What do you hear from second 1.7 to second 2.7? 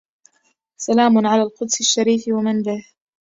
الشريف ومن